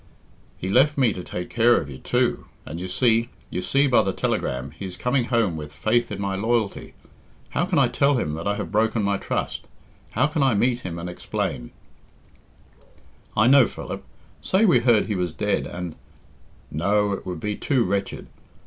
[0.57, 4.01] "He left me to take care of you, too, and you see you see by
[4.01, 6.95] the telegram he is coming home with faith in my loyalty.
[7.49, 9.67] How can I tell him that I have broken my trust?
[10.13, 11.69] How can I meet him and explain"
[13.37, 14.03] "I know, Philip.
[14.41, 15.93] Say we heard he was dead and"
[16.71, 18.25] "No, it would be too wretched.